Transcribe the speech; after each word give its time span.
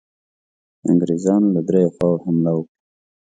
انګرېزانو 0.89 1.47
له 1.55 1.61
دریو 1.67 1.93
خواوو 1.95 2.23
حمله 2.23 2.51
وکړه. 2.55 2.75